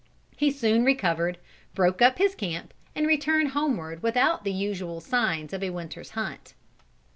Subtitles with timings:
[0.35, 1.37] He soon recovered,
[1.75, 6.55] broke up his camp, and returned homeward without the usual signs of a winter's hunt."